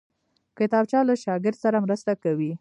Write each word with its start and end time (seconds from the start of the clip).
کتابچه 0.57 0.99
له 1.07 1.15
شاګرد 1.23 1.57
سره 1.63 1.77
مرسته 1.85 2.13
کوي 2.23 2.51